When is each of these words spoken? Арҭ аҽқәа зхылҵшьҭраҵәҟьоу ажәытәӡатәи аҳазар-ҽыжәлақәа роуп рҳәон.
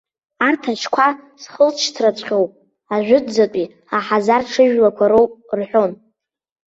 Арҭ 0.47 0.63
аҽқәа 0.71 1.07
зхылҵшьҭраҵәҟьоу 1.41 2.45
ажәытәӡатәи 2.95 3.65
аҳазар-ҽыжәлақәа 3.95 5.05
роуп 5.11 5.31
рҳәон. 5.59 5.91